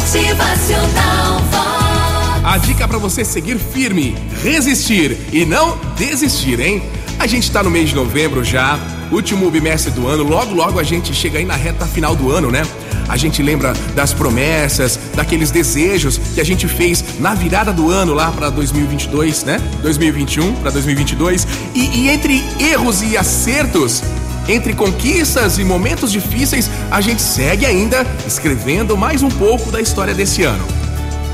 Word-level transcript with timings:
Motivacional 0.00 1.40
Vox. 1.50 2.42
A 2.42 2.56
dica 2.56 2.88
para 2.88 2.96
você 2.96 3.22
seguir 3.22 3.58
firme, 3.58 4.16
resistir 4.42 5.16
e 5.30 5.44
não 5.44 5.78
desistir, 5.94 6.58
hein? 6.58 6.82
A 7.18 7.26
gente 7.26 7.52
tá 7.52 7.62
no 7.62 7.70
mês 7.70 7.90
de 7.90 7.94
novembro 7.94 8.42
já, 8.42 8.78
último 9.12 9.50
bimestre 9.50 9.92
do 9.92 10.08
ano, 10.08 10.22
logo 10.22 10.54
logo 10.54 10.80
a 10.80 10.82
gente 10.82 11.12
chega 11.14 11.38
aí 11.38 11.44
na 11.44 11.54
reta 11.54 11.84
final 11.84 12.16
do 12.16 12.32
ano, 12.32 12.50
né? 12.50 12.62
A 13.10 13.16
gente 13.18 13.42
lembra 13.42 13.74
das 13.94 14.14
promessas, 14.14 14.98
daqueles 15.14 15.50
desejos 15.50 16.18
que 16.34 16.40
a 16.40 16.44
gente 16.44 16.66
fez 16.66 17.04
na 17.20 17.34
virada 17.34 17.70
do 17.70 17.90
ano 17.90 18.14
lá 18.14 18.32
para 18.32 18.48
2022, 18.48 19.44
né? 19.44 19.60
2021 19.82 20.54
para 20.56 20.70
2022. 20.70 21.46
E, 21.74 22.04
e 22.04 22.08
entre 22.08 22.42
erros 22.58 23.02
e 23.02 23.18
acertos, 23.18 24.02
entre 24.50 24.74
conquistas 24.74 25.58
e 25.58 25.64
momentos 25.64 26.10
difíceis, 26.10 26.68
a 26.90 27.00
gente 27.00 27.22
segue 27.22 27.64
ainda 27.64 28.04
escrevendo 28.26 28.96
mais 28.96 29.22
um 29.22 29.28
pouco 29.28 29.70
da 29.70 29.80
história 29.80 30.12
desse 30.12 30.42
ano. 30.42 30.64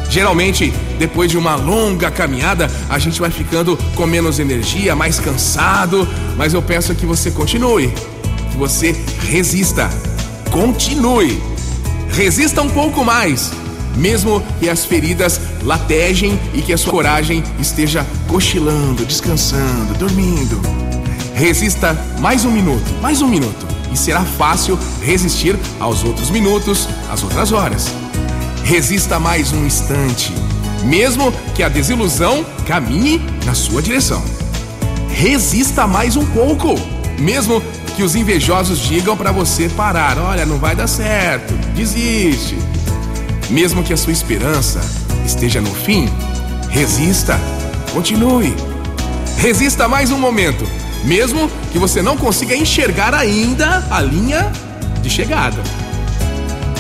Geralmente, 0.09 0.73
depois 0.98 1.30
de 1.30 1.38
uma 1.38 1.57
longa 1.57 2.10
caminhada, 2.10 2.71
a 2.88 2.98
gente 2.98 3.21
vai 3.21 3.30
ficando 3.30 3.77
com 3.95 4.07
menos 4.07 4.38
energia, 4.38 4.95
mais 4.95 5.19
cansado, 5.19 6.07
mas 6.37 6.55
eu 6.55 6.62
peço 6.62 6.95
que 6.95 7.07
você 7.07 7.30
continue, 7.30 7.93
que 8.51 8.57
você 8.57 8.95
resista. 9.29 9.91
Continue. 10.51 11.43
Resista 12.10 12.62
um 12.62 12.71
pouco 12.71 13.05
mais, 13.05 13.51
mesmo 13.96 14.43
que 14.60 14.69
as 14.69 14.85
feridas 14.85 15.41
latejem 15.62 16.38
e 16.55 16.62
que 16.62 16.73
a 16.73 16.79
sua 16.79 16.93
coragem 16.93 17.43
esteja 17.59 18.07
cochilando, 18.29 19.05
descansando, 19.05 19.95
dormindo. 19.98 20.96
Resista 21.37 21.93
mais 22.19 22.47
um 22.47 22.51
minuto, 22.51 22.91
mais 23.03 23.21
um 23.21 23.29
minuto, 23.29 23.67
e 23.93 23.97
será 23.97 24.23
fácil 24.25 24.79
resistir 25.03 25.55
aos 25.79 26.03
outros 26.03 26.31
minutos, 26.31 26.89
às 27.11 27.23
outras 27.23 27.53
horas. 27.53 27.89
Resista 28.65 29.21
mais 29.21 29.53
um 29.53 29.67
instante, 29.67 30.33
mesmo 30.83 31.30
que 31.55 31.63
a 31.63 31.69
desilusão 31.69 32.43
caminhe 32.66 33.21
na 33.45 33.52
sua 33.52 33.83
direção. 33.83 34.25
Resista 35.10 35.87
mais 35.87 36.16
um 36.16 36.25
pouco, 36.25 36.75
mesmo 37.19 37.63
que 37.97 38.03
os 38.03 38.16
invejosos 38.16 38.79
digam 38.79 39.15
para 39.15 39.30
você 39.30 39.69
parar, 39.69 40.16
olha, 40.16 40.47
não 40.47 40.57
vai 40.57 40.75
dar 40.75 40.87
certo, 40.87 41.53
desiste. 41.75 42.57
Mesmo 43.51 43.85
que 43.85 43.93
a 43.93 43.97
sua 43.99 44.13
esperança 44.13 44.80
esteja 45.27 45.60
no 45.60 45.75
fim, 45.75 46.09
resista, 46.71 47.38
continue. 47.93 48.55
Resista 49.37 49.87
mais 49.87 50.10
um 50.10 50.19
momento, 50.19 50.66
mesmo 51.05 51.51
que 51.73 51.79
você 51.79 52.02
não 52.02 52.16
consiga 52.16 52.57
enxergar 52.57 53.15
ainda 53.15 53.87
a 53.91 54.01
linha 54.01 54.51
de 55.03 55.11
chegada. 55.11 55.63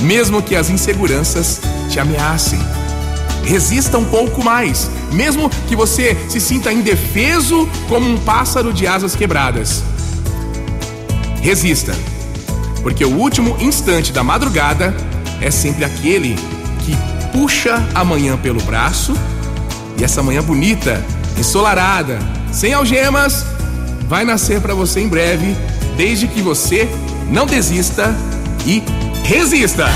Mesmo 0.00 0.42
que 0.42 0.54
as 0.54 0.68
inseguranças 0.68 1.60
te 1.88 1.98
ameacem. 1.98 2.58
Resista 3.44 3.96
um 3.96 4.04
pouco 4.04 4.42
mais, 4.42 4.90
mesmo 5.12 5.48
que 5.68 5.76
você 5.76 6.16
se 6.28 6.40
sinta 6.40 6.72
indefeso 6.72 7.68
como 7.88 8.08
um 8.08 8.18
pássaro 8.18 8.72
de 8.72 8.86
asas 8.86 9.14
quebradas. 9.14 9.84
Resista, 11.40 11.94
porque 12.82 13.04
o 13.04 13.16
último 13.16 13.56
instante 13.60 14.12
da 14.12 14.24
madrugada 14.24 14.94
é 15.40 15.50
sempre 15.50 15.84
aquele 15.84 16.34
que 16.84 16.96
puxa 17.32 17.86
a 17.94 18.04
manhã 18.04 18.36
pelo 18.36 18.60
braço 18.62 19.14
e 19.98 20.04
essa 20.04 20.22
manhã 20.22 20.42
bonita, 20.42 21.04
ensolarada, 21.38 22.18
sem 22.52 22.74
algemas, 22.74 23.46
vai 24.06 24.24
nascer 24.24 24.60
para 24.60 24.74
você 24.74 25.00
em 25.00 25.08
breve, 25.08 25.56
desde 25.96 26.28
que 26.28 26.40
você 26.40 26.88
não 27.28 27.46
desista 27.46 28.14
e 28.64 28.82
resista. 29.24 29.86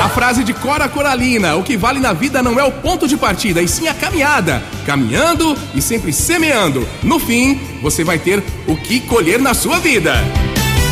A 0.00 0.08
frase 0.08 0.44
de 0.44 0.54
Cora 0.54 0.88
Coralina: 0.88 1.56
o 1.56 1.62
que 1.62 1.76
vale 1.76 2.00
na 2.00 2.12
vida 2.12 2.42
não 2.42 2.58
é 2.58 2.64
o 2.64 2.72
ponto 2.72 3.06
de 3.06 3.16
partida, 3.16 3.60
e 3.60 3.68
sim 3.68 3.88
a 3.88 3.94
caminhada. 3.94 4.62
Caminhando 4.86 5.56
e 5.74 5.82
sempre 5.82 6.12
semeando. 6.12 6.86
No 7.02 7.18
fim, 7.18 7.60
você 7.82 8.04
vai 8.04 8.18
ter 8.18 8.42
o 8.66 8.76
que 8.76 9.00
colher 9.00 9.40
na 9.40 9.54
sua 9.54 9.78
vida. 9.78 10.14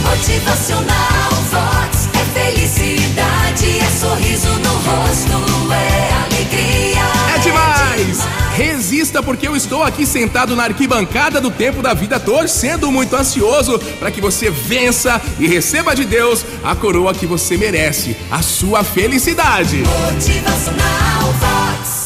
Motivacional 0.04 1.30
Vox. 1.50 1.67
Resista 9.08 9.22
porque 9.22 9.48
eu 9.48 9.56
estou 9.56 9.82
aqui 9.82 10.04
sentado 10.04 10.54
na 10.54 10.64
arquibancada 10.64 11.40
do 11.40 11.50
tempo 11.50 11.80
da 11.80 11.94
vida, 11.94 12.20
torcendo 12.20 12.92
muito 12.92 13.16
ansioso 13.16 13.78
para 13.98 14.10
que 14.10 14.20
você 14.20 14.50
vença 14.50 15.18
e 15.38 15.46
receba 15.46 15.96
de 15.96 16.04
Deus 16.04 16.44
a 16.62 16.76
coroa 16.76 17.14
que 17.14 17.26
você 17.26 17.56
merece, 17.56 18.14
a 18.30 18.42
sua 18.42 18.84
felicidade. 18.84 19.78
Motivacional. 19.78 21.57